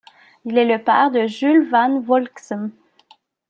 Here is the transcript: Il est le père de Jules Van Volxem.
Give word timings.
Il 0.45 0.57
est 0.57 0.65
le 0.65 0.83
père 0.83 1.11
de 1.11 1.27
Jules 1.27 1.69
Van 1.69 1.99
Volxem. 1.99 2.71